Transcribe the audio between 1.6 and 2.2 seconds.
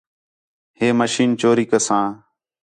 کساں